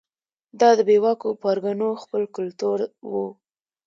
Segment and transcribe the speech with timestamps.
[0.59, 3.11] دا د بې واکو پرګنو خپل کلتور و.